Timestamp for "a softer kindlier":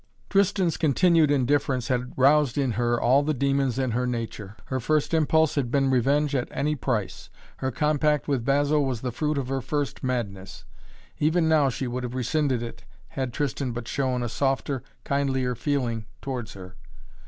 14.23-15.53